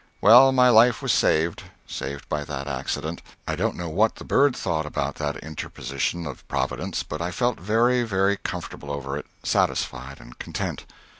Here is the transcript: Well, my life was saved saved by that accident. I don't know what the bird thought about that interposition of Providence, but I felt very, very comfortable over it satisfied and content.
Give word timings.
Well, 0.19 0.51
my 0.51 0.69
life 0.69 1.03
was 1.03 1.11
saved 1.11 1.61
saved 1.85 2.27
by 2.27 2.43
that 2.45 2.67
accident. 2.67 3.21
I 3.47 3.55
don't 3.55 3.75
know 3.75 3.87
what 3.87 4.15
the 4.15 4.23
bird 4.23 4.55
thought 4.55 4.87
about 4.87 5.13
that 5.17 5.37
interposition 5.37 6.25
of 6.25 6.47
Providence, 6.47 7.03
but 7.03 7.21
I 7.21 7.29
felt 7.29 7.59
very, 7.59 8.01
very 8.01 8.37
comfortable 8.37 8.89
over 8.89 9.15
it 9.15 9.27
satisfied 9.43 10.19
and 10.19 10.39
content. 10.39 10.85